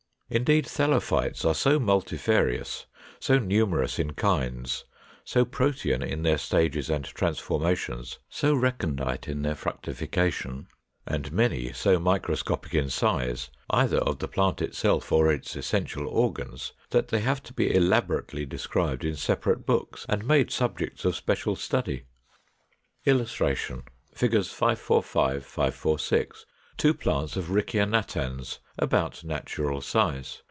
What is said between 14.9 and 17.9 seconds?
or its essential organs, that they have to be